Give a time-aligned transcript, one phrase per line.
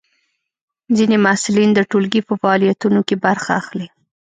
[0.97, 3.87] ځینې محصلین د ټولګي په فعالیتونو کې برخه اخلي.